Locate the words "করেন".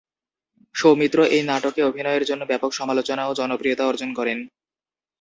4.13-4.39